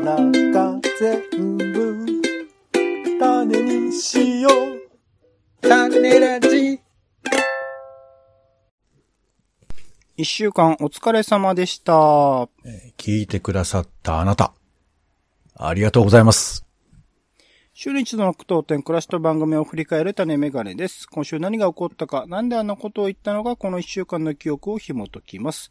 [0.00, 2.06] の中全部
[3.18, 5.68] 種にしよう。
[5.68, 6.80] 種ラジ。
[10.16, 11.92] 一週間お疲れ様でした。
[12.96, 14.52] 聞いてくださったあなた。
[15.56, 16.67] ありがとうございます。
[17.80, 21.08] 週に一度の苦闘点、暮らしと番組を振り返る種メガネです。
[21.08, 25.70] 今週何が起こったか、なんであんなことを言ったのか、この一週間の記憶を紐解きます。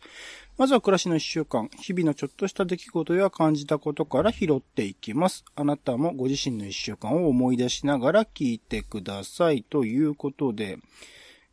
[0.57, 5.43] まずは暮らしの一週間、日々のちょっとした出来事や感じたことから拾っていきます。
[5.57, 9.63] あなたもご自身の一週間を思い出しながら聞いてください。
[9.63, 10.77] ということで、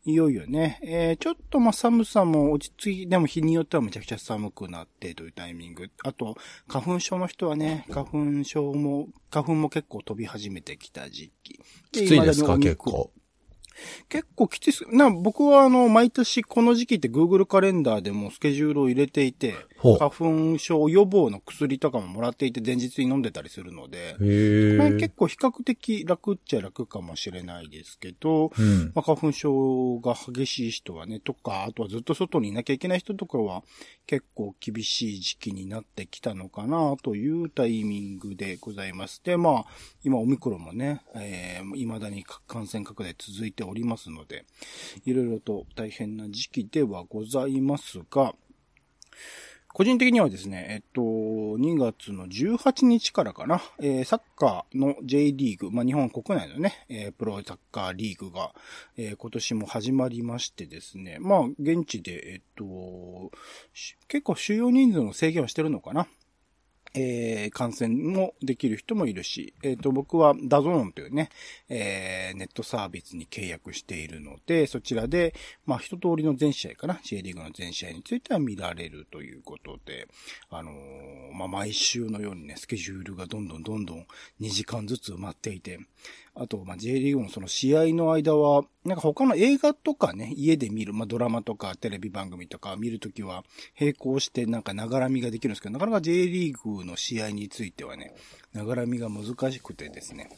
[0.06, 5.88] いよいよね、えー、ちょっとまあ寒さも落ち着き、でも日によってはめちゃくちゃ寒くなってというタイミング。
[6.04, 6.36] あと、
[6.68, 11.58] 花粉症の人はね、花粉症も、花粉も結構飛び始めてきた時期。
[11.90, 12.58] きついですか？
[12.58, 13.10] 結構。
[14.08, 14.86] 結構きついです。
[14.94, 19.54] な、僕はあの、毎年この時期って Google カレンダーでもスケジュールを入れていて、
[19.98, 24.76] 花粉症予防の薬とかももらっていて前日に飲んでたりするので、へえ。
[24.76, 28.92] まあ結構比較的楽っちゃ楽かもしれないですけど、うん。
[28.94, 33.62] まあ、花粉症が激しい人はね、とか、あとはずっと外にいなきゃいけない人とかは
[34.06, 39.22] 結構厳しい時期になってきたのかなというタイミングでございます。
[39.24, 39.64] で、まあ、
[40.02, 44.44] 今オミクロンもね、えー、未だに感染拡大続いておりますので、
[45.04, 48.34] いろいろと大変な時期ではございますが、
[49.74, 58.54] 個人的にはですね、えっと、2月の18日からかな、えーサッカーの J リーグ、まあ、日本国内のね、えープロサッカーリーグが、
[58.96, 63.32] えー今年も始まりましてですね、まあ、現地で、えっと、
[64.06, 66.06] 結構収容人数の制限はしてるのかな。
[66.94, 71.28] えー観戦もできる人もいるし、えっ、と、僕は DAZN というね、
[71.68, 75.34] えーネットサービスに契約しているので、そちらで、
[75.66, 80.08] まあ、一通りの全試合かな、J リーグの全試合については見られるということで、
[80.50, 84.06] あのーまあ、毎週のようにね、スケジュールがどんどんどんどん
[84.40, 85.78] 2時間ずつ埋まっていて、
[86.36, 93.44] あと、まあ、J リーグのその試合の間は、なんか他の映画とかね、家で見る、まあ、ドラマとかテレビ番組とか見るときは、
[93.78, 98.14] 並行してなんかながらみができるんですけど、なかなか J リーグの試合についてはね、
[98.52, 100.28] ながらみが難しくてですね、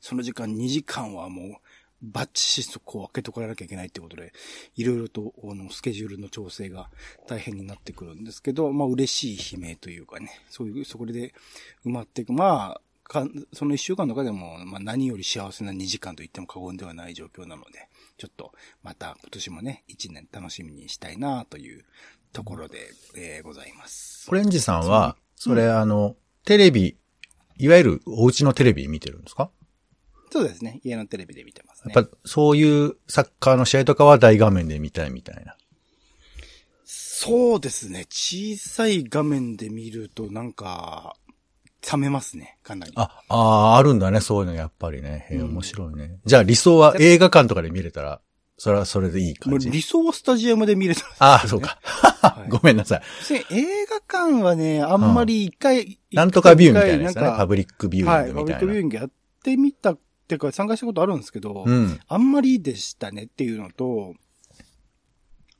[0.00, 1.54] その時間2時間はもう、
[2.02, 4.32] バッチシそこを開けとかなきゃいけないってことで、
[4.76, 6.88] いろいろと、あの、スケジュールの調整が
[7.26, 11.34] 大変になってくるんですけど、まあ、嬉しい悲鳴というかね、そういう、そこで
[11.84, 12.32] 埋まっていく。
[12.32, 12.80] まあ、
[13.10, 18.52] かその一週間の中でも、まあ、何より幸せな2時間と言っても過言ではない状況なので、ちょっと、
[18.84, 21.84] また今年もね、1年楽しみにしたいなという
[22.32, 22.78] ところで、
[23.16, 24.28] えーございます。
[24.30, 26.96] オレンジさんは、それあの、テレビ、
[27.58, 29.50] いわゆるお家のテレビ見てるんですか？
[30.30, 30.80] そうですね。
[30.84, 31.92] 家のテレビで見てますね。
[31.96, 35.56] やっぱそういうサッカーの試合とかは大画面で見たいみたいな。
[36.84, 38.06] そうですね。
[38.08, 41.16] 小さい画面で見るとなんか、
[41.90, 42.58] 冷めますね。
[42.62, 42.92] かなり。
[42.96, 45.26] あ、あーあるんだね、そういうのやっぱりね。
[45.30, 46.18] へえうん面白いね。
[46.24, 48.20] じゃあ理想は映画館とかで見れたら、
[48.58, 49.70] それはそれでいいもう感じ。
[49.70, 51.78] 理想はスタジアムで見れたら、ああ、そうか。
[51.82, 53.02] はい ごめんなさい。
[53.20, 57.36] 別に映画館はね、あんまり一回、なんとかビューみたいなやつだね。
[57.38, 58.60] パブリックビューはい、イングみたいな。
[58.60, 59.10] パブリックビューイングやっ
[59.42, 59.98] てみたっ
[60.28, 61.98] ていうか参加したことあるんですけど、うん。
[62.06, 64.14] あんまりでしたねっていうのと、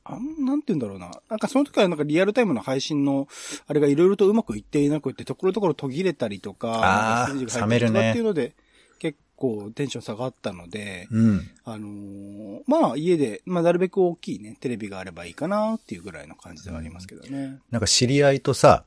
[0.03, 1.11] あん、なんて言うんだろうな。
[1.29, 3.27] なんかその時はなんかリアルタイムの配信の、
[3.67, 8.55] あれがいろいろとうまくいっていなくて、ところどころ途切れたりとか、あーなんかステージが入ったりとか冷めるねっていうので、
[8.99, 11.49] 結構テンション下がったので、うん。
[11.65, 17.59] あのーまあ家で、まあなるべく大きいね、テレビがあればいいかなっていうぐらいの感じではありますけどね。
[17.69, 18.85] なんか知り合いとさ、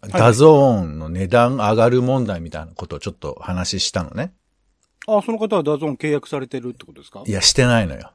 [0.00, 4.32] DAZN の値段上がる問題みたいなことをちょっと話したのね。
[5.06, 7.22] あ、その方は DAZN 契約されてるってことですか？
[7.26, 8.10] いや、してないのよ。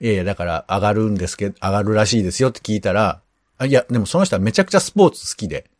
[0.00, 3.20] えいやいや、だから上がるんですけど、上がるらしいですよって聞いたら、
[3.58, 5.70] あいや、でもその人はめちゃくちゃスポーツ好きで、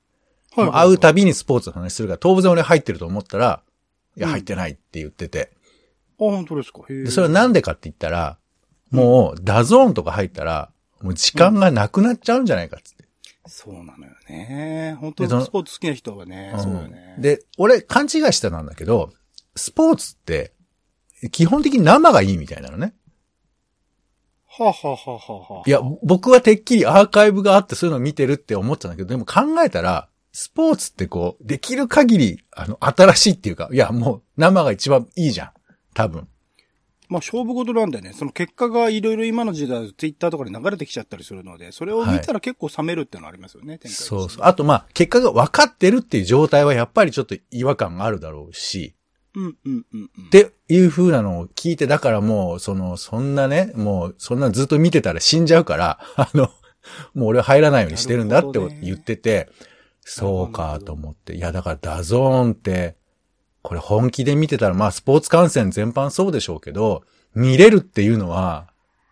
[0.57, 3.63] もう会うたびにスポーツの話するから、当然俺入ってると思ったら、
[4.17, 5.51] いや、うん入ってないって言ってて。
[6.21, 6.83] あ、本当ですか。
[6.89, 8.39] で、それはなんでかって言ったら、
[8.91, 10.71] もう、 DAZN とか入ったら、
[11.03, 13.05] もう時間がなくなっちゃうんじゃないかっつって。
[13.47, 14.97] そうなのよね。
[15.01, 17.15] 本当にスポーツ好きな人はね、そうよね。
[17.17, 19.13] うんで、俺勘違いしてたんだけど、
[19.57, 20.53] スポーツって、
[21.31, 22.95] 基本的に生がいいみたいなのね。
[24.57, 35.51] はあ、はあはあはあはあ、いや、僕はてっきりアーカイブがあってそういうのを見てるって思ってたんだけど、でも考えたら、スポーツってこう、できる限り、あの、新しいっていうか、いや、もう、生が一番いいじゃん。
[35.95, 36.29] 多分。
[37.09, 38.13] まあ勝負事なんだよね。
[38.13, 44.45] その結果がいろいろ今の時代、ツイッターとかで流れてきちゃったりするので、それを見たら結構冷めるっていうのはありますよね、展開としてそうそう。
[44.45, 48.95] あと、まあ、結果が分かってるっていう状態はやっぱりちょっと違和感があるだろうし、
[49.35, 50.27] うんうんうんうん。
[50.27, 56.51] っていう風なのを聞いて、だからもう、その、そんなね、もう、そんなずっと見てたら死んじゃうから、 あの、
[57.15, 59.49] もう俺は入らないようにしてるんだって言ってて、
[60.03, 61.35] そうかと思って。
[61.35, 62.97] いや、だから DAZN って、
[63.63, 67.03] これ本気で見てたら、まあスポーツ観戦全般そうでしょうけど、
[67.35, 68.69] 見れるっていうのは、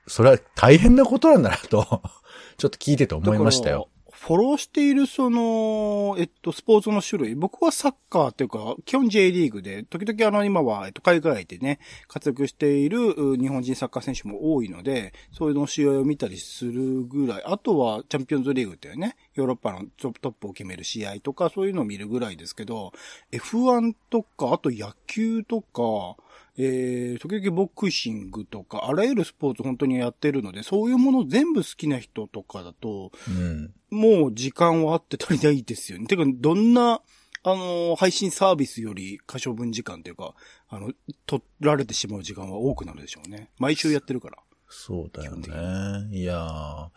[0.06, 2.02] それは大変なことなんだなと、
[2.58, 3.88] ちょっと聞いてて思いましたよ。
[4.22, 7.34] フォローしているその、えっと、スポーツの種類。
[7.34, 17.42] 僕はサッカーっていうか、基本 J リーグで、時々あの今は、えっと、海外でね、活躍している日本人サッカー選手も多いので、そういうの試合を見たりするぐらい。
[17.44, 22.92] あとは、チャンピオンズリーグっていうね、ヨーロッパのトップを決める試合とか、そういうのを見るぐらいですけど、
[23.32, 26.16] F1 とか、あと野球とか、
[26.58, 33.72] えー、時々ボクシングとか、あらゆるスポーツ本当にやってるので、そういうもの全部好きな人とかだと、うん。
[33.90, 36.06] もう時間はあって足りないですよね。
[36.06, 37.00] てか、どんな、
[37.44, 40.34] あの、配信サービスより可処分時間というか、
[40.68, 40.92] あの、
[41.26, 43.50] 取られてしまう時間は多くなるでしょうね。
[43.58, 44.38] 毎週やってるから。
[44.68, 46.08] そうだよ基ね。
[46.12, 46.88] いやー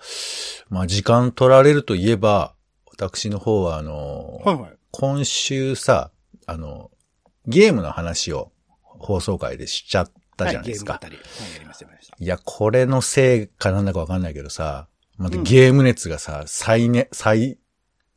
[0.69, 2.56] まあ時間取られるといえば、
[2.92, 4.78] 私の方はあの、はいはい。
[4.92, 6.12] 今週さ、
[6.46, 6.92] あの、
[7.48, 8.51] ゲームの話を
[9.00, 10.94] 放送回でしちゃったじゃないですか。
[10.94, 11.45] はい、ゲーム語り。
[11.45, 12.15] はい、やりました、やりました。
[12.19, 14.88] いや、これのせいかなんだかわかんないけどさ、
[15.18, 17.57] またゲーム熱がさ、再ね、再、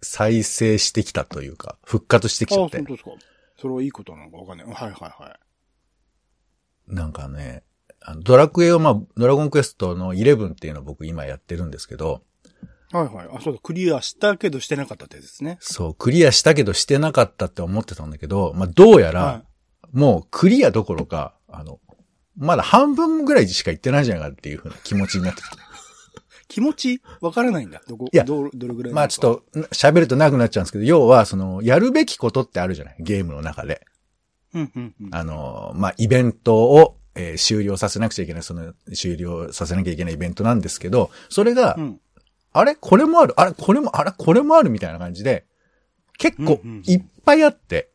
[0.03, 2.93] 再生してきたというか、復活してきああ、ちゃって本当。
[2.95, 3.11] ですか。
[3.61, 4.67] それはいいことなのかわかんない。
[4.67, 5.39] はいはいは
[6.89, 6.95] い。
[6.95, 7.65] なんかね、
[8.01, 12.23] あのドラクエをまあ、ドラゴンクエストの11っていうのを僕今やってるんですけど、
[12.91, 13.29] はいはい。
[13.33, 15.59] あ、そうだ、クリアしたけどしてなかったってですね。
[15.61, 19.43] そう、クリアしたけどしてなかったって思ってたんだけど、まあ、どうやら、は
[19.93, 21.81] もうクリアどころか、あの、
[22.37, 25.45] まだ半分ぐらいしか行ってないんじゃないかっていう風な気持ちになってき。
[26.49, 27.83] 気持ちわからないんだ。
[27.87, 33.87] どこ、いやど、どれぐらいまあちょっと、喋ると長くなっちゃうんですけど、要は、その、やるべきことってあるじゃないゲームの中で。
[34.53, 34.59] と。
[34.61, 35.15] うんうんうん。
[35.15, 42.01] あの、まあ、イベントを、えー終了させなくちゃいけない、その、終了させなきゃいけないイベントなんですけど、それが、うん。
[42.53, 42.77] あれ？
[42.77, 43.35] これもある？
[43.39, 43.53] あれ？
[43.53, 44.13] これも、あれ？
[44.17, 45.45] これもあるみたいな感じで、
[46.17, 47.91] 結構うんうんいっぱいあって。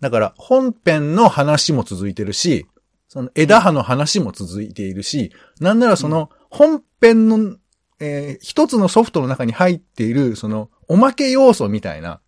[0.00, 2.66] だから本編の話も続いてるし、
[3.08, 7.56] その枝葉の話も続いているし、なんならその本編の、
[8.00, 12.20] えー一つのソフトの中に入っている、そのおまけ要素みたいな、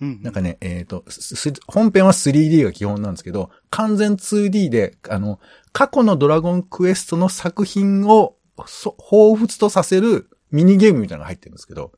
[0.00, 0.22] うん。
[0.22, 5.40] なんかね、えっ、と、すす本編は 3D が基本なんですけど、完全 2D で、あの、
[5.72, 11.92] 過去のドラゴンクエストの作品を、そ彷彿とさせるミニゲームみたいなのが入ってるんですけど、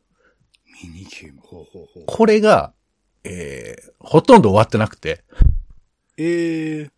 [0.83, 1.41] ミニゲーム。
[1.43, 2.05] ほうほうほう。
[2.07, 2.73] これが、
[3.25, 5.25] えー、ほとんど終わってなくて。
[6.17, 6.91] ええ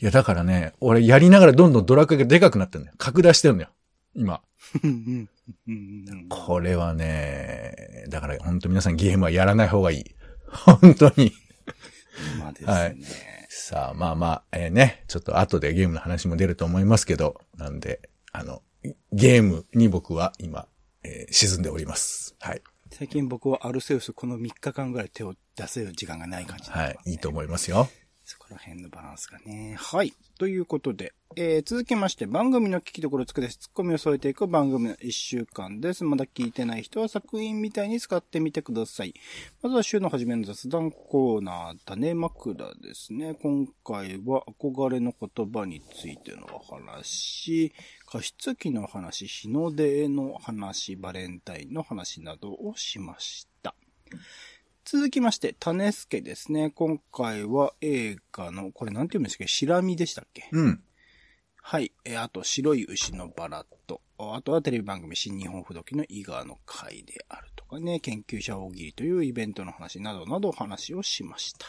[0.00, 2.96] いや、だからね、俺やりながらどんどんドラクエがでかくなってるんだよ。
[2.98, 3.70] 拡大してるんだよ。
[4.14, 4.40] 今。
[6.28, 10.04] これはね、だから本当皆さんゲームはやらない方がいい。
[10.50, 11.32] 本当に。
[12.36, 13.06] 今ですはいね。
[13.48, 18.62] さあ、まあまあ、えーね、ちょっと後でゲームの話も出ると思いますけど、なんで、あの、
[19.12, 20.66] ゲームに僕は今、
[21.02, 22.34] えー沈んでおります。
[22.40, 22.62] はい。
[22.90, 26.96] 最近僕はアルセウスこの3日間ぐらい手を出せる時間がない感じ、はい。
[27.06, 27.88] いいと思いますよ。
[28.30, 29.74] そこら辺のバランスがね。
[29.78, 30.12] はい。
[30.38, 33.56] ということで、えー、続きまして番組の聞きどころをつくです。
[33.56, 36.04] ツッコミを添えていく番組の1週間です。
[36.04, 39.14] まだ聞いてない人は作品みたいに使ってみてください。
[39.62, 43.32] まずは週の初めの雑談コーナー、種枕ですね。
[43.32, 47.72] 今回は憧れの言葉についてのお話、
[48.04, 53.74] 加湿器の話、日の出の話、バレンタインの話などをしました。
[54.90, 56.70] 続きまして、種助ですね。
[56.70, 60.48] 今回は映画の、これなんて言うんですかシラミでしたっけ？
[60.50, 60.82] うん。
[61.60, 61.92] はい。
[62.06, 71.66] えーあと、白い牛のバラと、あとはテレビ番組新日本不動機の伊賀の会であるとかね、研究者大喜利というイベントの話などなどお話をしました。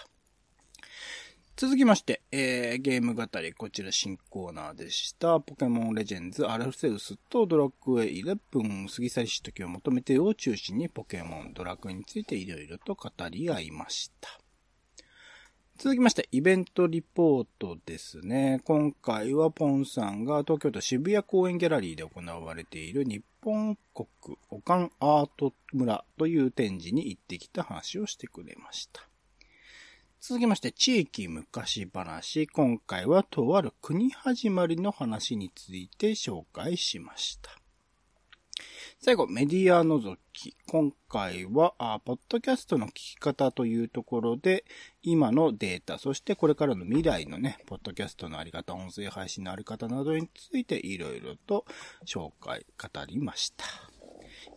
[1.60, 5.42] 続きまして、えー、ゲーム語り、こちら新コーナーでした。
[5.42, 14.40] ポケモンレジェンズ、アルフセウスとドラクエ11、過ぎ去りし時を求めてを中心にポケモン、ドラクエについていろいろと語り合いました。
[15.78, 18.62] 続きまして、イベントリポートですね。
[18.64, 24.08] 今回はポンさんが東京都渋谷公園ギャラリーで行われている日本国
[24.50, 29.10] オカンアート村という展示に行ってきた話をしてくれました。
[30.22, 32.46] 続きまして、地域昔話。
[32.48, 37.52] 今回はとある国始まりの話について紹介しました。
[39.00, 40.58] 最後、メディア覗き。
[40.68, 44.66] 今回は、あポッドキャストの聞き方というところで、
[45.04, 51.66] 今のデータ、そしてこれからの未来のね、ポッドキャストのあり方、音声配信のあり方などについていろいろと
[52.06, 53.89] 紹介、語りました。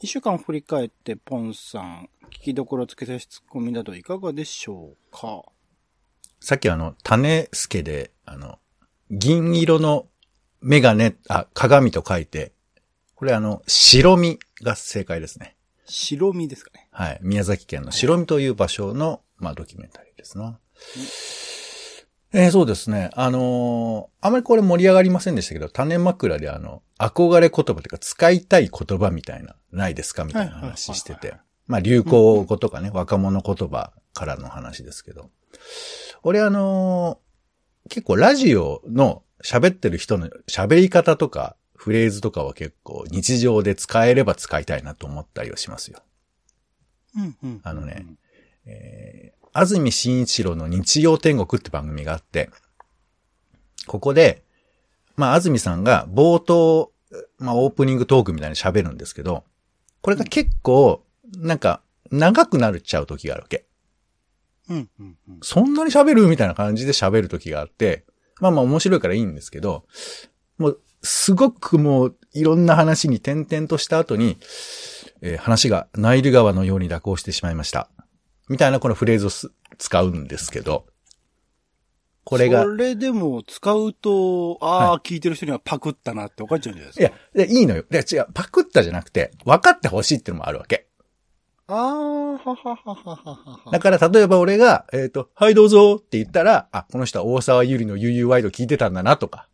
[0.00, 5.42] 一週間振り返って、ポンさん、聞きどころつけたしツッコミなどいかがでしょうか？
[6.40, 8.58] さっきあの、種助で、あの、
[9.10, 10.06] 銀色の
[10.60, 12.52] メガネ、あ、鏡と書いて、
[13.14, 15.56] これあの、白身が正解ですね。
[15.86, 16.88] 白身ですかね。
[16.90, 17.18] はい。
[17.22, 20.58] 宮崎県の白身という場所の、まあ、ドキュメンタリーですな。
[22.34, 23.10] えーそうですね。
[23.14, 30.24] あのーあまりこれ盛り上がりませんでしたけど、種枕であの、憧れ言葉というか、使いたい言葉みたいな、ないですか？
[30.24, 31.34] みたいな話してて。
[31.66, 35.30] まあ、流行語とかね、若者言葉からの話ですけど。
[36.22, 45.98] 俺あのー結構ラジオの喋ってる人の喋り方とか、フレーズとかは結構日常で使えれば使いたいなと思ったりはしますよ。
[47.16, 47.60] うんうん。
[47.64, 48.06] あのね、
[48.66, 52.50] えー、安住紳一郎の日曜天国って番組があって、
[53.86, 54.42] ここで、
[55.16, 56.92] まあ、安住さんが冒頭、
[57.38, 59.44] まあ、オープニングトークみたいに喋るんですけど、
[60.00, 61.04] これが結構、
[61.36, 63.64] なんか、長くなっちゃう時があるわけ。
[64.68, 65.38] うんうんうん。
[65.42, 68.04] そんなに喋るみたいな感じで喋る時があって、
[68.40, 69.84] まあまあ面白いからいいんですけど、
[70.58, 74.38] もう、すごくもう、いろんな話に点々とした後に、
[75.20, 77.88] えー話がナイル川のように蛇行してしまいました。
[78.52, 80.86] みたいなこのフレーズをす使うんですけど、
[82.24, 87.14] これがそ、れでも使うと、ああ、聞いてる人にはパクったなって分かっちゃうんじゃないですいか。
[87.34, 87.84] や、でいいのよ。
[87.90, 90.86] で、違う、パクったじゃなくて、分かってほしいっていうのもあるわけ。
[91.66, 93.16] ああ、ははははは
[93.64, 93.70] は。
[93.72, 99.48] だから、例えば俺が、えっ、と、はいどうぞって言ったら、あ、この人は大沢ゆりの UU ワイド聞いてたんだなとか、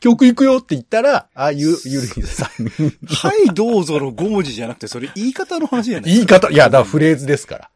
[0.00, 2.68] 曲行くよって言ったら、あ、ゆ、ゆりさん。
[3.06, 7.70] はい、どうぞの5文字じゃなくて、それ言い方の話じゃない言い方、いや、だフレーズですから。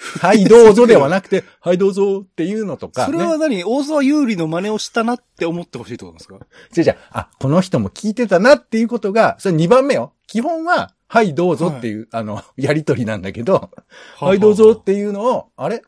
[0.20, 3.62] はい、どうぞではなくて、 はい、どうぞっていうのとか、それはね。
[3.62, 3.64] 何？
[3.64, 6.38] 大沢有利の真似をしたなって思ってほしいってことですか？
[6.72, 10.12] じゃじゃあ、この人も聞いてたなっていうことが、それ2番目よ。
[10.26, 13.70] 基本は、はい、どうぞっていう、あの、やりとりなんだけど、
[14.18, 15.82] はい、どうぞっていうのを、あれ？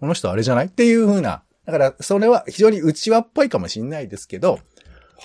[0.00, 0.66] この人あれじゃない？
[0.66, 1.42] っていう風な。
[1.66, 4.58] だから、それは非常に内輪っぽいかもしれないですけど、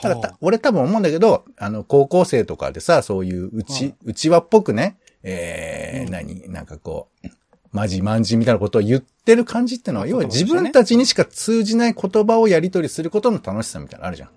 [0.02, 3.96] だからた俺多分思うんだけど、あの、高校生とかでさ、そういう内、
[4.30, 6.12] は輪っぽくね、えーうん。
[6.12, 6.50] 何？
[6.50, 7.28] なんかこう、
[7.72, 14.30] まじまんじみたいなことを言ってる感じってのは、あ要は自分たちにしか通じない言葉をやり取りすることの楽しさみたいなのあるじゃん。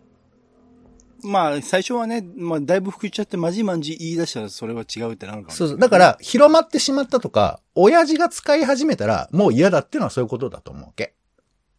[1.24, 5.56] まあ、最初はね、まあ、だいぶ吹っちゃって、まじまんじ言い出したら、それは違うってなるかもしれない。
[5.56, 5.78] そうそう。
[5.78, 11.14] だから、広まってしまったとか、親父が使い始めたら、もう嫌だっていうのはそういうことだと思うわけ。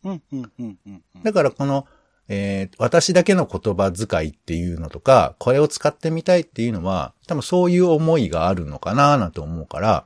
[0.05, 1.23] うん、うん、うん、うんうん。
[1.23, 1.85] だからこの、
[2.29, 10.05] えー私だけの言葉遣いっていうのとか、これを使ってみたいっていうのは、多分そういう思いがあるのかななんて思うから、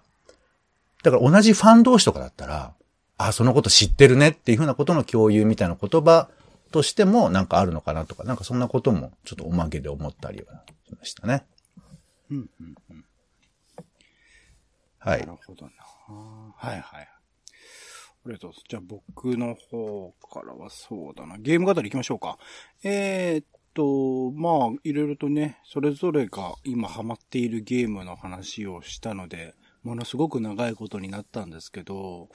[1.03, 2.73] だから同じファン同士とかだったら、
[3.17, 6.29] あ、そのこと知ってるねっていうふうなことの共有みたいな言葉
[6.71, 11.45] としてもなんかあるのかなとか、なんかそんなこともちょっとおまけで思ったりはしましたね。
[12.29, 13.05] うん、うん、うん。
[14.99, 15.31] はないる。
[15.45, 15.71] ほどな。
[16.55, 17.07] はいはい。
[18.27, 18.63] ありがとうございます。
[18.69, 21.37] じゃあ僕の方からはそうだな。
[21.37, 22.37] ゲーム語り行きましょうか。
[22.83, 29.53] えー、っと、まあ、いろいろとね、それぞれが今ハマっているゲームの話をしたので、
[29.87, 32.29] ものすごく長いことになったんですけど、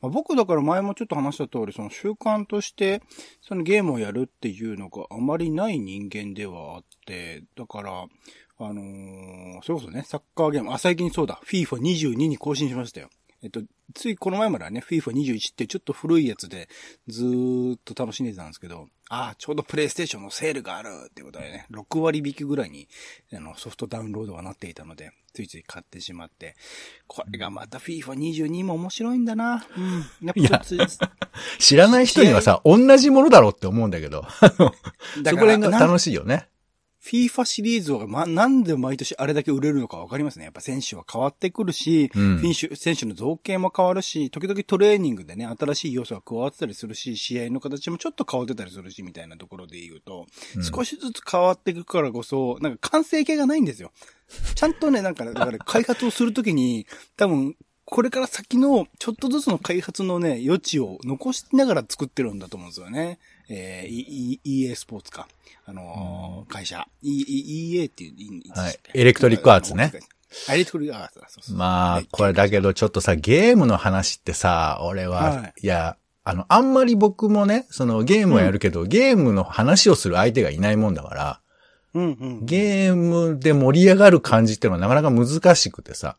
[0.00, 3.02] まあ、僕だから前もちょっと話した通り、その習慣として、
[3.40, 8.04] そのゲームをやるっていうのがあまりない人間ではあって、だから、
[8.58, 13.10] あのーそれこそね、サッカーゲーム、あ、最近そうだ、FIFA22 に更新しましたよ。
[13.42, 13.60] えっと、
[13.94, 16.68] ついこの前まではね、FIFA21 ってちょっと古いやつで、
[17.08, 22.88] ずーっと楽しんでたんですけど、ああ、ちょうどプレイステーションのセールがあるってことでね、6割引きぐらいに、
[23.30, 26.56] あの、ソフトダウンロードがなっていたので、ついつい買ってしまって、
[27.06, 29.66] これがまた FIFA22 も面白いんだな。
[29.76, 30.34] うん。
[30.34, 30.64] やっぱ
[31.58, 34.72] 知らない人にはさ、同じものだろうって思うんだけど、あの
[35.30, 36.48] そこら辺が楽しいよね。
[37.04, 40.44] FIFA シリーズは、ま、なんで毎年あれだけ売れるのかわかりますね。
[40.44, 53.90] やっぱ選手は変わってくるし、うんフィンシュ選手の造形も変わるし、時々トレーニングでね、新しい要素が加わってたりするし、試合の形もちょっと変わってたりするし、みたいなところで言うと、うん少しずつ変わっていくからこそ、なんか完成形がないんですよ。
[54.54, 63.18] ちゃんとね、なんか、だから開発をするときに、多分、これから先の、ちょっとずつの開発のね、余地を残しながら作ってるんだと思うんですよね。
[63.48, 65.28] えー、E- E- EA スポーツか。
[65.64, 66.86] あのー会社。
[67.02, 69.92] E- E- EA っていう、はいエレクトリックアーツね。
[70.48, 71.56] あエレクトリックアーツだ、そうそう。
[71.56, 81.40] まあはい、これだけどちょっとさ、ゲームの話ってさ、俺は、はいい、や、あの、あんまり僕もね、そのゲームはやるけど、ゲームの話をする相手がいないもんだから、
[81.94, 82.46] うんうん。
[82.46, 86.16] ゲームで盛り上がる感じっていうのはなかなか難しくてさ。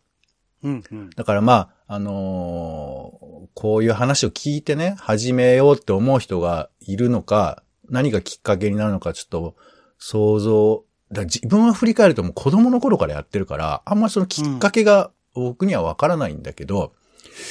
[0.63, 1.09] うんうん。
[1.09, 9.55] だからまあ、あのーこういう話を聞いてね、始めようって思う人がいるのか、何がきっかけになるのかちょっと
[9.99, 16.93] 想像、だ自分は振り返るともう子供の頃からやってるから、あんまりそのきっかけが僕にはわからないんだけど、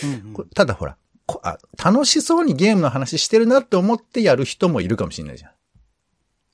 [0.03, 5.53] うんうんこただほらこあ、楽しそうにゲームの話してるなって思ってやる人もいるかもしれないじゃん。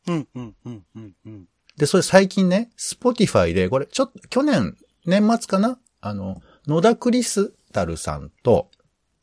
[0.08, 1.48] うんうんうんうんうん。
[1.78, 4.76] で、それ最近ね、 Spotify で、これちょっと去年
[5.06, 5.78] 年末かな？
[6.02, 8.70] あの、野田クリスタルさんと、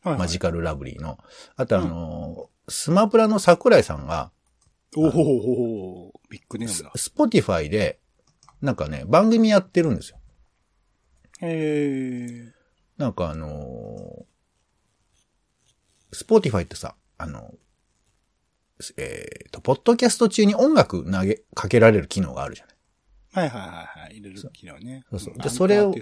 [0.03, 1.17] はい、マジカルラブリーの、
[1.55, 4.31] あとあの、スマブラの桜井さんが、
[4.95, 6.91] おおビッグネームだ。
[6.95, 7.99] Spotify で、
[8.61, 10.19] なんかね、番組やってるんですよ。
[11.41, 12.53] へえ。
[12.97, 14.25] なんかあの
[16.13, 17.53] Spotify ってさ、あの、
[18.97, 22.74] えっ、と、ポッドキャスト中に音楽投げ、かけられる機能があるじゃない。
[23.35, 24.17] はいはいはいはい。
[24.17, 25.03] 入れる機能ね。
[25.11, 26.01] そうそううんでそれをね。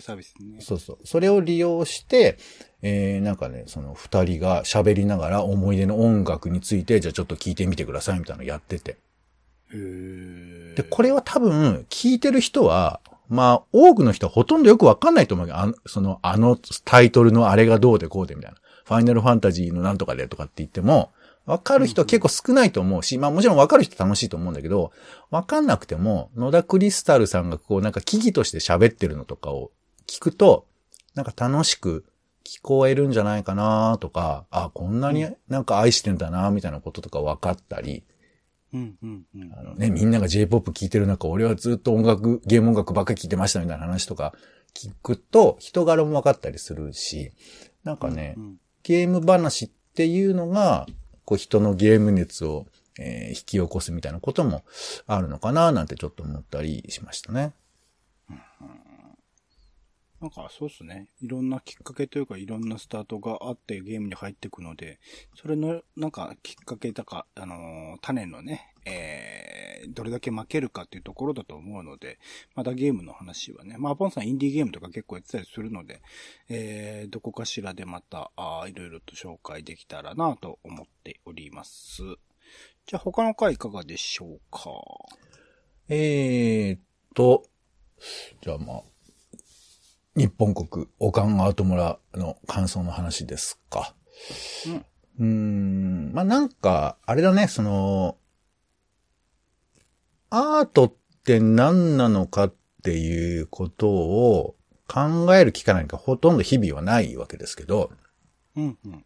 [0.59, 0.97] そうそう。
[1.03, 2.37] それを利用して、
[2.83, 8.97] えー、なんかね、その二人が喋りながら思い出の音楽について、じゃあちょっと聞いてみてくださいみたいなのやってて。
[10.75, 12.99] で、これは多分、聞いてる人は、
[13.29, 18.57] まあ、多くの人はほとんどよくわかんないと思うけど、あの、その、あのタイトルのあれがどうでこうでみたいな。
[18.85, 21.11] ファイナルファンタジーのなんとかでとかって言っても、
[21.45, 24.91] わかる人は結構少ないと思うし、まあもちろんわかる人楽しいと思うんだけど、
[25.29, 29.71] わかんなくても、野田クリスタルさんがこうなんか記事として喋ってるのとかを
[30.07, 30.65] 聞くと、
[31.15, 32.05] なんか楽しく
[32.45, 38.03] 聞こえるんじゃないかなとか、あ、こんなになんか愛してんだなみたいなこととか分かったり、
[38.73, 39.53] うんうんうん。
[39.53, 44.33] あのね、みんなが J-POP 聴いてる中、俺はずっと音楽、ゲーム音楽ばっかり聴いてましたみたいな話とか
[44.73, 47.31] 聞くと、人柄も分かったりするし、
[47.83, 48.55] なんかね、うん。
[48.81, 50.87] ゲーム話っていうのが、
[51.25, 52.65] こう人のゲーム熱を、
[52.99, 54.63] えー引き起こすみたいなことも
[55.07, 57.53] あるのかななんてちょっと思ったりしましたね。
[60.23, 61.09] なんかそうっすね。
[61.19, 65.01] いろんなきっかけというか、いろんなスタートがあってゲームに入っていくので、
[65.35, 72.19] それの、なんかきっかけだか、あのー種のね、えー、どれだけ負けるかっていうところだと思うので、
[72.55, 76.01] またゲームの話はね、まあ、ポンさんインディーゲームとか結構やってたりするので、
[76.47, 82.01] えー、どこかしらでまた、あいろいろと紹介できたらなと思っております。
[82.85, 84.69] じゃあ他の回いかがでしょうか？
[85.89, 86.79] えーっ
[87.13, 87.43] と、
[88.41, 88.83] じゃあまあ、
[90.15, 93.95] 日本国、オカンアート村の感想の話ですか。
[95.19, 96.09] うん。
[96.09, 98.17] ん、まあなんか、あれだね、その、
[100.29, 104.55] アートって何なのかっていうことを
[104.87, 107.91] 考える機会なんかほとんど日々はないわけですけど、
[108.55, 109.05] うんうん。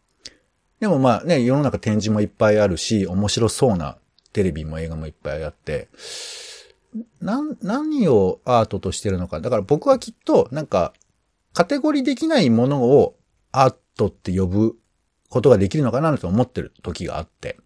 [0.80, 3.98] でもまあね、世の中展示もいっぱいあるし、面白そうな
[4.32, 5.88] テレビも映画もいっぱいあって、
[7.20, 9.40] なん、何をアートとしてるのか。
[9.40, 10.92] だから僕はきっと、なんか、
[11.52, 13.16] カテゴリーできないものを
[13.52, 14.76] アートって呼ぶ
[15.28, 17.58] ことができるのかなと思ってる時があって。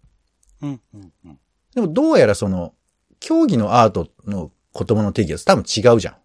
[0.61, 1.39] うんうんうん。
[1.75, 2.73] でもどうやらその、
[3.19, 6.15] 競技のアートの言葉の定義は多分違うじゃん。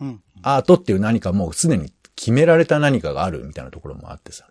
[0.00, 0.22] うん。
[0.42, 4.48] アートっていう何かもうすでに決められた何かがあるみたいなところもあってさ。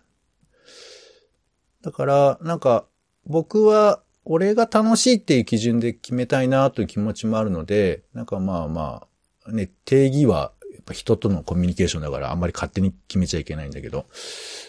[1.82, 2.86] だから、なんか、
[3.26, 9.06] 僕は、俺が楽しいっていう基準で決めたいなという気持ちもあるので、なんかまあま
[9.46, 10.53] あ、ね、定義は、
[10.84, 14.06] ぱ人とのコミュニケーションだからあんまり勝手に決めちゃいけないんだけど、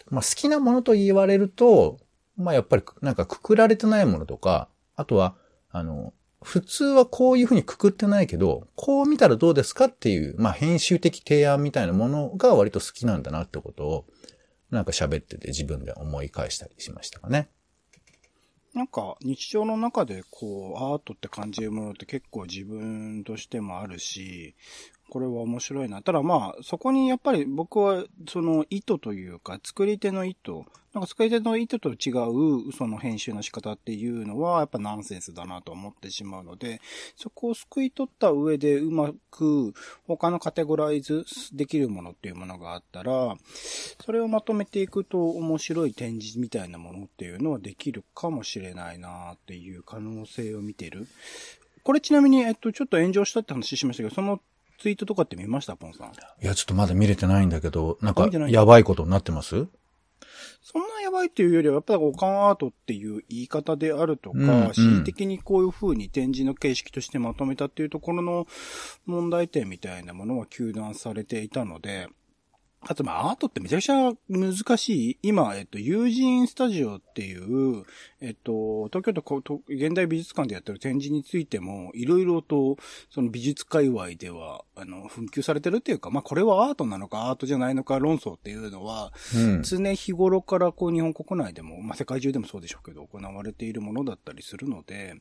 [0.10, 2.00] まあ好きなものと言われると、
[2.38, 5.36] まあやっぱりなんかくくられてないものとか、あとは、
[5.70, 14.06] あの、普通はこういうふうにくくってないけど、こう見たらどうですかっていう、まあ編集的提案みたいなものが割と好きなんだなってことを、
[14.70, 17.50] なんか喋ってて自分で思い返したりしましたかね。
[18.76, 24.56] なんか日常の中でこうアートって感じるものって結構自分としてもあるし、
[25.10, 26.02] これは面白いな。
[26.02, 30.52] ただまあ、そこにやっぱり僕はその意図というか、作り手の意図、
[30.94, 32.12] なんか作り手の意図と違
[32.70, 36.82] うその編集の仕方っていうのはやっぱナンセンスだなと思ってしまうので、
[37.18, 39.74] そこを救い取った上でうまく
[40.08, 43.36] 他のカテゴライズできるものっていうものがあったら、
[44.06, 51.08] それをまとめていくと面白い展示みたいなものっていうのはできるかもしれないなっていう可能性を見てる。
[51.84, 54.42] これちなみに、えっと、ちょっと炎上したって話しましたけど、その
[54.80, 56.08] ツイートとかって見ましたポンさん？
[56.08, 56.12] い
[56.46, 59.68] や、ちょっとまだ見れてないんだけど、なんかやばいことになってます？
[60.62, 64.68] そんなやばいっていうよりは、やっぱりオカンアートっていう言い方であるとか、うんうん。
[64.72, 68.48] 恣意的にこういう風に展示の形式としてまとめたっていうところの
[69.06, 72.08] 問題点みたいなものは糾弾されていたので、
[72.88, 75.20] あと、まあ、アートってめちゃくちゃ難しい。
[75.24, 77.84] 今、えっと、友人スタジオっていう、
[78.22, 82.78] えっと、東京都現代美術館でやってる展示についても、いろいろと、
[83.10, 89.64] その美術界隈では、あの、紛糾されてるっていうか、まあ、これはアートなのか、アートじゃないのか論争っていうのは、うん。
[89.64, 95.16] 常日頃からこう日本国内でも、まあ、世界中でもそうでしょうけど、行われているものだったりするので、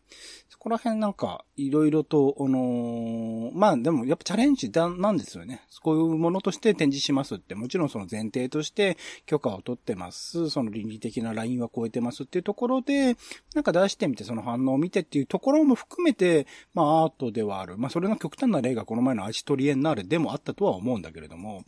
[0.51, 5.63] そこら辺なんか、いろいろと、あのーまあでもやっぱチャレンジだなんですよね。
[5.83, 13.17] こういうものとして展示しますって、もちろんその前提として許可を取ってます、その倫理的なラインは超えてますっていうところで、
[13.55, 17.77] なんか出してみてその反応を見てっていうところも含めて、まあアートではある。
[17.79, 21.65] まあそれの極端な例がこの前のアイチトリエンナーレでもあったとは思うんだけれども、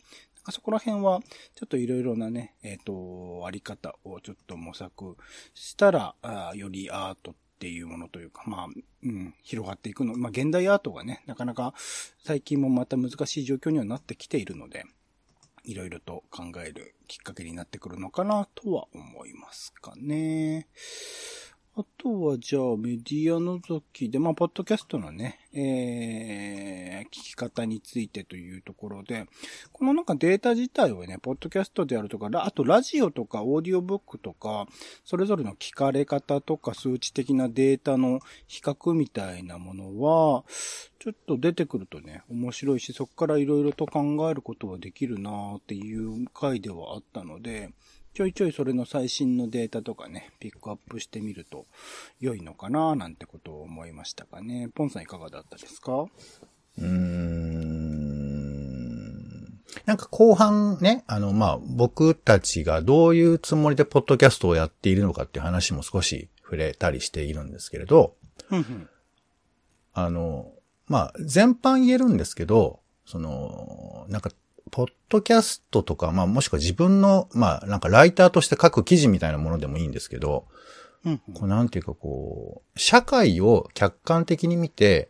[0.51, 1.19] そこら辺は、
[1.55, 5.17] ちょっといろいろなね、えっ、と、あり方をちょっと模索
[5.53, 8.67] したら、あよりアートっていうものというか、まあ、
[9.03, 10.15] うん、広がっていくの。
[10.15, 11.73] まあ、現代アートがね、なかなか
[12.23, 14.85] 最近もまた難しい状況にはなってきているので、
[15.67, 20.69] いろいろと考えるきっかけになってくるのかなとは思いますかね。
[21.79, 29.27] あとは、じゃあ、メディアの時で、まあ、ポッドキャストのね、えー、聞き方についてというところで、
[29.71, 34.65] このなんかデータ自体をね、ポッドキャストであるとか、あとラジオとかオーディオブックとか、
[35.05, 40.45] それぞれの聞かれ方とか数値的なデータの比較みたいなものは、
[40.97, 47.69] ちょっと出てくるとね、面白いし、そこからいろいろと考えることはできるなーっていう回ではあったので、
[48.17, 51.67] ちょいちょいそれの最新のデータとかね、ピックアップしてみると
[52.19, 54.69] 良いのかななんてことを思いましたかね。
[54.73, 55.91] ポンさんいかがだったですか？
[56.01, 56.87] うーん。
[59.85, 68.15] なんか後半ね、あの、まあ、僕たちがどういうつもりでポッドキャストをやっているのかっていう話も少し触れたりしているんですけれど。
[69.93, 70.53] あの、
[70.87, 74.31] まあ、全般言えるんですけど、その、なんか、
[74.71, 80.47] ポッドキャストとか、まあ、もしくは自分の、まあ、なんかライターとして書く記事みたいなものでもいいんですけど、
[81.05, 81.21] うん。
[81.27, 85.09] うんこうなんていうかこう、社会を客観的に見て、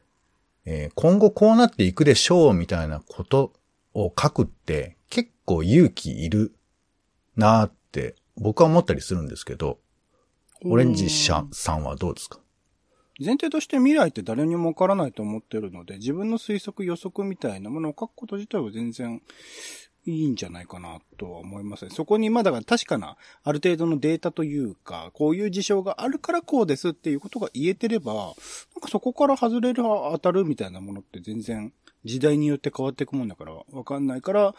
[0.66, 3.54] えー今後こうなっていくでしょうみたいなこと
[3.94, 6.54] を書くって結構勇気いる
[7.36, 9.80] なーって僕は思ったりするんですけど、
[10.66, 12.40] オレンジシャンさんはどうですか？
[13.20, 19.22] 前提として未来って誰にもわからないと思ってるので、自分の推測予測みたいなものを書くこと自体は全然
[20.10, 21.92] いいんじゃないかなとは思いますね。
[21.94, 28.34] そこに、まあだから確かな、ある程度のデータというか、こういう事象があるからこうですっていうことが言えてれば、なん
[28.82, 31.74] かそこから外れる当たるみたいなものって全然
[32.06, 34.56] 時代によって変わっていくもんだからわかんないから、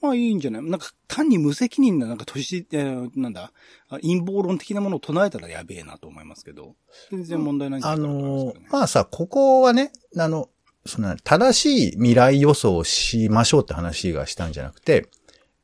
[0.00, 0.62] まあいいんじゃない？
[0.62, 3.52] なんか単に無責任な、なんか都市、えーなんだ、
[3.90, 6.76] 陰謀論的なものを唱えたらやべえなと思いますけど、
[7.10, 8.68] 全然問題ないんじゃあないかなと思いのますけどね。
[8.70, 10.48] まあさ、ここはね、あの、
[10.84, 15.08] その、正しい未来予想をしましょうって話がしたんじゃなくて、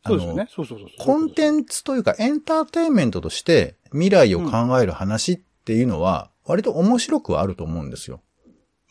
[0.02, 0.48] あのそうですよね。
[0.50, 1.06] そうそうそうそう。
[1.06, 8.20] コンテンツというかエンターテインメントとして未来を考える話っていうのは割と面白くはあると思うんですよ。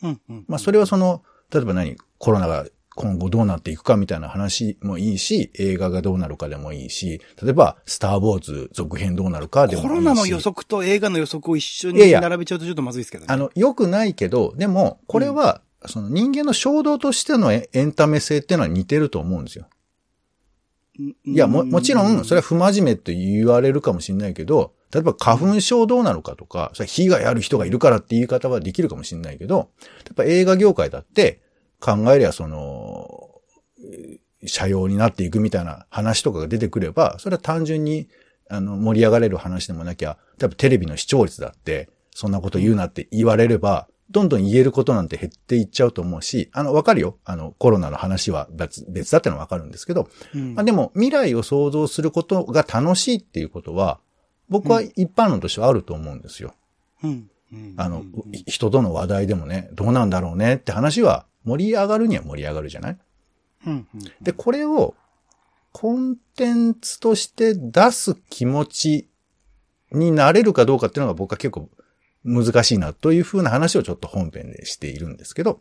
[0.02, 0.44] うんうん。
[0.48, 9.88] まあそれはその、例えば何コロナが今後どうなっていくかみたいな話もいいし、映画がどうなるかでもいいし、例えばスターウォーズ続編どうなるかでもいいし。
[9.88, 13.26] コロナの予測と映画の予測を一緒にいやいや並べちゃうとちょっとまずいですけどね。
[13.30, 19.66] あの、良くないけど、でも、これは、その人間の衝動としてのエエンタメ性っていうのは似てると思うんですよ。
[20.98, 29.62] うん、いや、も、もちろん、それは不真面目と言われるかもしれないけど、例えば花粉症どうなのかとか、それは被害ある人がいるからって言い方はできるかもしれないけど、や
[30.12, 31.42] っぱ映画業界だって
[31.80, 33.40] 考えりゃその、
[33.80, 38.08] えー社用になっていくみたいな話とかが出てくれば、それは単純に、
[38.50, 47.18] あの、盛り上がれる話でもなきゃ、例えばテレビの視聴率だって、そんなこと言うなって言われれば、どんどん言えることなんて減っていっちゃうと思うし、あの、わかるよ。
[47.24, 50.54] あの、コロナの話は別別だってのはわかるんですけど、うん。
[50.54, 54.00] まあ、でも未来を想像することが楽しいっていうことは、
[54.48, 56.54] 僕は一般論としてはあると思うんですよ。
[57.02, 57.30] うん。
[57.52, 57.74] うん。
[57.76, 62.98] あのうん、人との話題でもね、どうなんだろうねって話は盛り上がるには盛り上がるじゃない？
[63.66, 63.72] うん。
[63.72, 64.00] うん。
[64.22, 64.94] で、これを
[65.72, 69.10] コンテンツとして出す気持ち
[69.92, 71.68] になれるかどうかっていうのが僕は結構
[72.24, 75.60] 難しいなというふうな話をちょっと本編でしているんですけど、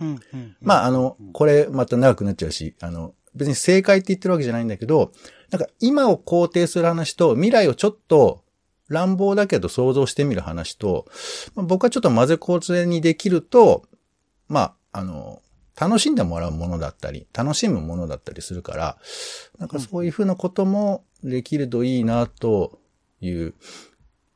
[0.00, 0.56] うんうん。
[0.60, 5.12] まあ、あの、これまた長くなっちゃうし、あの、別に正解って言ってるわけじゃないんだけど、
[5.50, 8.42] なんか今を肯定する話と未来をちょっと
[8.88, 11.06] 乱暴だけど想像してみる話と、
[11.54, 13.84] まあ僕はちょっと混ぜこぜにできると、
[14.48, 15.40] まあ、あの、
[15.80, 18.98] 楽しんでもらうものだったり、楽しむものだったりするから、
[19.58, 22.78] なんかそういうふうなこともできるといいなと
[23.20, 23.54] いう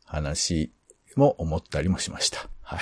[0.04, 0.72] 話
[1.16, 2.48] も思ったりもしました。
[2.62, 2.80] はい。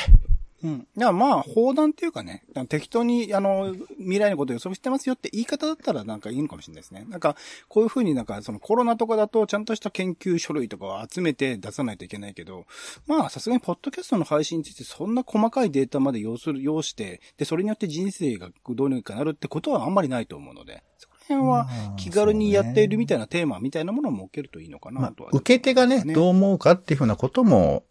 [0.64, 0.78] うん。
[0.78, 7.06] だからまあ、砲弾っていうかね、適当に、あの、未来のことを予測してますよって言い方だったらなんかいいのかもしれないですね。
[7.10, 7.36] なんか、
[7.68, 12.64] こういうふうになんか、そのコロナとかだと、ちゃんとした研究書類とかを集めて出さないといけないけど、
[13.06, 21.68] まあ、さすがにポッドキャストの配信についてそんな細かいデータまで要する、要して、で、それによって人生がどうにかなるってことはあんまりないと思うので、そこら辺は
[21.98, 27.84] 気軽にやっているみたいなテーマみたいなものを設けるといいのかまあなとは、受け手がね、ねどう思うかっていうふうなことも、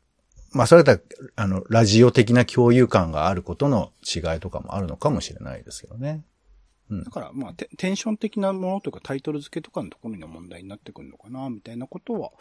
[0.53, 0.99] まあ、それだ、
[1.35, 6.23] あの、ラジオ的な共有感があることの違いとかもあるのかもしれないですけどね。
[6.89, 12.31] うんだから、まあテ、テンション的なものとかタイトル付けとかのところの問題になってくるのかな、みたいなことは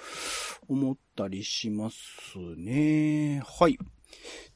[0.68, 1.96] 思ったりします
[2.56, 3.42] ね。
[3.46, 3.78] はい。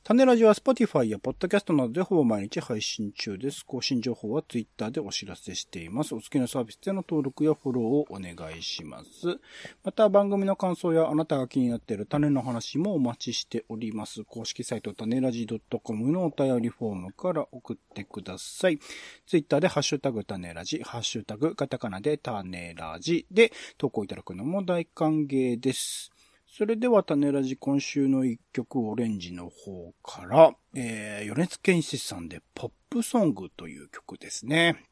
[0.06, 3.66] 種ラジは Spotify や Podcast などでほぼ毎日配信中です。
[3.66, 6.14] 更新情報は Twitter でお知らせしています。
[6.14, 9.40] お好きなサービスでの登録やフォローをお願いします。
[9.82, 14.22] また番組の感想やあなたが気になっている種の話もお待ちしております。
[14.22, 15.48] 公式サイト種ラジ
[15.82, 18.78] .com のお便りフォームから送ってください。
[19.26, 26.15] Twitter でハッシュタグ種ラジ、ハッシュタグカタカナで種ラジで投稿いただくのも大歓迎です。
[26.58, 34.82] それでは、種ラジ今週の一曲、オレンジの方から、えー、米津玄師さんで、ポップソングという曲ですね。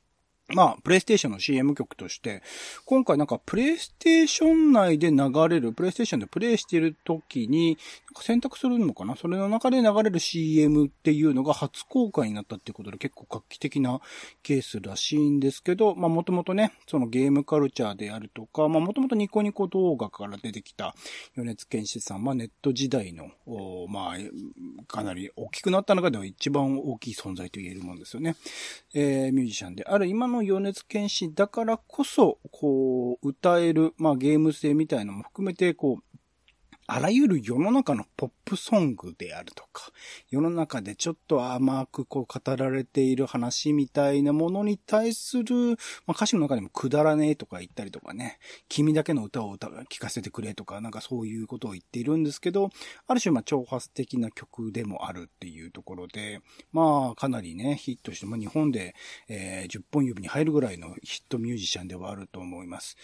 [0.48, 2.42] まあ、プレイステーションの CM 曲として、
[2.84, 7.78] 今回なんかプレイステーション内で流れる、プレイステーションでプレイしている時に、
[8.22, 9.16] 選択するのかな？
[9.16, 14.00] それの中で流れる CM っていうのが初公開になったっていうことで結構画期的な
[14.42, 20.94] ケースらしいんですけど、まあもともとね、そのゲームカルチャーであるとか、まあもともとニコニコ動画から出てきた
[21.36, 23.30] 米津玄師さん、まあネット時代の、
[23.88, 28.36] まあ、かなり大きくなった中では一番大きい存在と言えるもんですよね。
[28.94, 36.13] えー、ミュージシャンである今の米津玄師だからこそ、こう、歌える、まあゲーム性みたいなのも含めて、こう、
[36.86, 39.90] あらゆる世の中のポップソングであるとか、
[40.30, 45.54] 世の中でちょっと甘くこう語られている話みたいなものに対する、
[46.06, 52.70] まあ、歌詞の中でもくだらねえとか言ったりとかね、君だけの歌を歌聞かせてくれとか、なんかそういうことを言っているんですけど、
[53.06, 56.40] ある種まあ挑発的な曲でもあるっていうところで、
[56.72, 58.94] まあかなりね、ヒットして、まあ日本で、
[59.28, 62.96] えー10本指に入るぐらいのヒットミュージシャンではあると思います。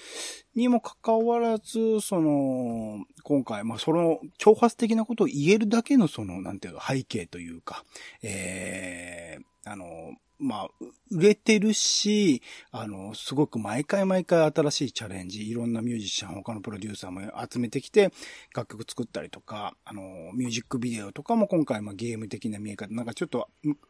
[0.54, 7.84] にもかかわらず、その、今回、まあ、その、挑発的なことを言えるだけの、その、なんていうの、背景というか、
[8.20, 10.68] えー、あの、まあ、
[11.12, 18.10] 売れてるし、あの、すごく毎回毎回新しいチャレンジ、いろんなミュージシャン、他のプロデューサーも集めてきて、
[18.56, 23.48] 楽曲作ったりとか、あの、ミュージックビデオとかも今回、まあ、ゲーム的な見え方、なんかちょっと、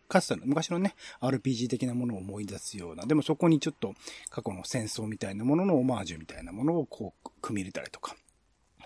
[0.09, 3.95] かつての、昔のね、RPG 的なものを思い出すような、でもそこにちょっと
[4.29, 8.17] 過去の戦争みたいなもののオマージュみたいなものをこう、組み入れたりとか、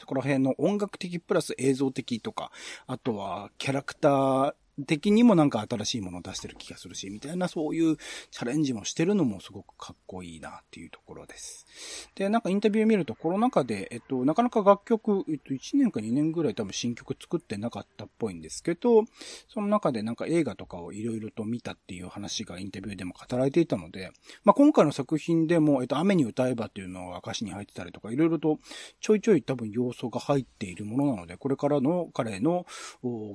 [0.00, 2.50] そこら辺の音楽的プラス映像的とか、
[2.86, 4.54] あとはキャラクター
[4.86, 7.96] 的にもなんか新しいものを出してる気がするし、みたいなそういう
[8.30, 11.66] チャレンジもしてるのもすごくかっこいいなっていうところです。
[12.14, 19.04] で、なんかインタビュー見るとコロナ禍で、えっと、なかなか楽曲、えっと、1年か2年ぐらい多分新曲作ってなかったっぽいんですけど、
[19.48, 24.10] その中でなんか映画とかをいろいろと見たっていう話がインタビューでも語られていたので、
[24.44, 28.58] まあ、今回の作品でも、えっと、雨に歌えばっていうのが歌詞に入ってたりとか、いろいろと
[29.00, 32.66] ちょいちょい多分要素が入っているものなので、これからの彼の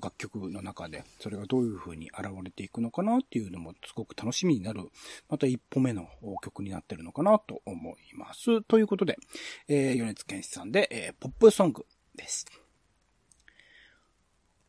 [0.02, 4.90] 楽曲の中で、それがどういう風に現れていくのかなっていうのもすごく楽しみになる、
[5.30, 6.08] また一歩目の
[6.42, 8.64] 曲になってるのかなと思います。
[8.64, 9.16] ということで、
[9.68, 12.48] えー、米津玄師さんで、えー、ポップソングです。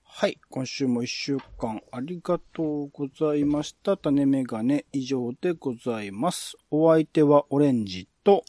[0.02, 0.38] はい。
[0.50, 3.96] 今週も一週間ありがとうございました。
[3.96, 6.58] 種メガネ以上でございます。
[6.70, 8.44] お相手はオレンジと、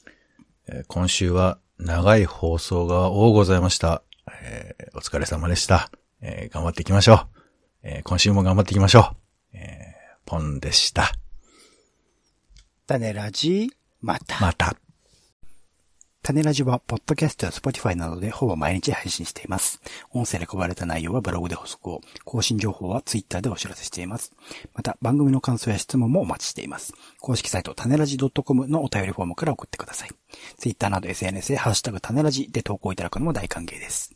[0.68, 4.04] えー今週は長い放送が多ございました。
[4.44, 5.90] えーお疲れ様でした。
[6.20, 7.41] えー頑張っていきましょう。
[7.84, 9.12] えー今週も頑張っていきましょ
[9.54, 9.58] う。
[9.58, 9.92] えー
[10.26, 11.12] ポンでした。
[12.88, 14.40] 種ラジ、また。
[14.40, 14.76] また。
[16.24, 19.82] 種ラジは、ポッドキャストや Spotify などでほぼ毎日配信しています。
[20.12, 24.32] 音声で配られた内容はブログで補足を、更新情報は Twitter でお知らせしています。
[24.76, 26.94] また、番組の感想や質問もお待ちしています。
[27.20, 30.10] 公式サイト、種ラジ .com のお便りフォームから送ってください。
[30.58, 34.14] Twitter など SNS でハッシュタグ種ラジで投稿いただくのも大歓迎です。